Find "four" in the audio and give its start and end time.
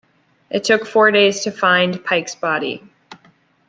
0.87-1.11